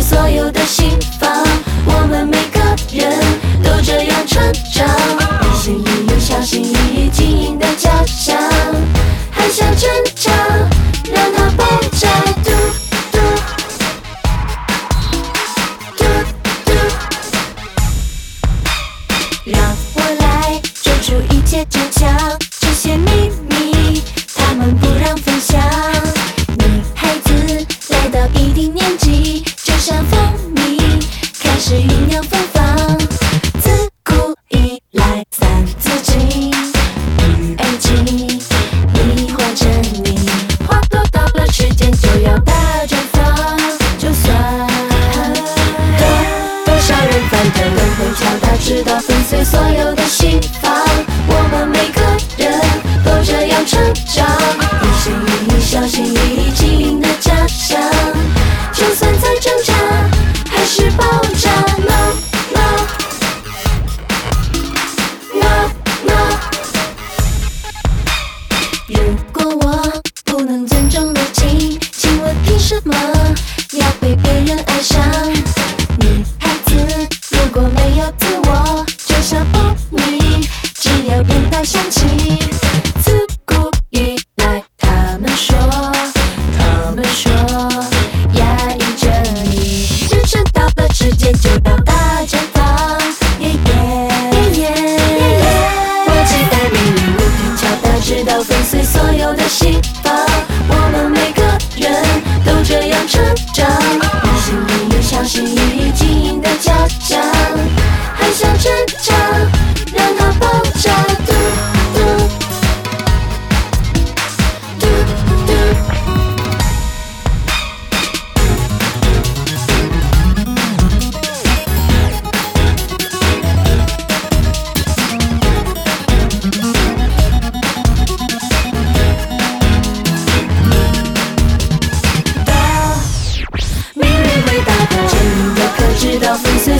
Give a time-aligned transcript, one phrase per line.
[0.00, 1.30] 所有的心房。
[1.84, 2.60] 我们每个
[2.92, 3.10] 人
[3.62, 4.42] 都这样成
[4.72, 4.86] 长，
[5.42, 8.36] 一心一意，小心翼翼经营的家乡，
[9.30, 10.30] 还想挣扎，
[11.12, 12.08] 让它爆炸。
[12.42, 12.50] 嘟
[13.12, 13.18] 嘟
[15.96, 16.02] 嘟
[16.64, 16.72] 嘟，
[19.44, 19.60] 让
[19.94, 22.08] 我来揪出一切真相，
[22.60, 23.49] 这些秘密
[48.90, 50.72] 要，粉碎所有的心防。
[51.28, 52.00] 我们每个
[52.42, 52.60] 人
[53.04, 54.26] 都这样成长，
[54.82, 57.80] 一心一意，小心翼翼经营的家乡，
[58.72, 59.72] 就算再挣扎，
[60.50, 61.04] 还是爆
[61.38, 61.50] 炸。
[61.78, 62.12] No
[62.52, 62.58] no
[65.34, 65.70] no
[66.04, 66.12] no。
[68.88, 68.96] 如
[69.32, 69.38] 果
[69.68, 72.94] 我不能尊重的情，请问凭什么
[73.72, 75.00] 要被别人爱上？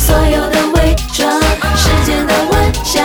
[0.01, 1.31] 所有的伪装。
[1.77, 3.05] 世间的万象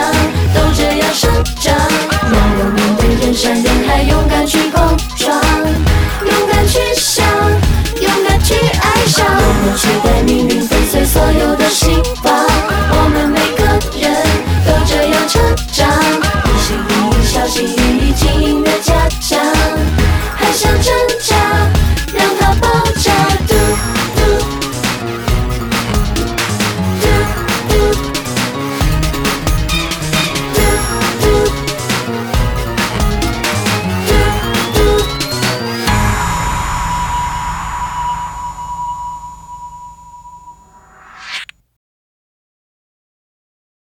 [0.54, 1.30] 都这样生
[1.60, 3.66] 长，要有面对人山人，